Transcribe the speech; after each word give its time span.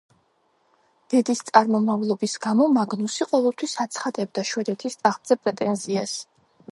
დედის 1.13 1.41
წარმომავლობის 1.49 2.33
გამო, 2.45 2.67
მაგნუსი 2.77 3.27
ყოველთვის 3.33 3.77
აცხადებდა 3.85 4.45
შვედეთის 4.53 4.97
ტახტზე 5.05 5.39
პრეტენზიას. 5.43 6.15